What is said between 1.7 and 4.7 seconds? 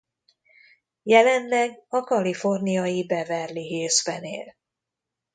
a kaliforniai Beverly Hillsben él.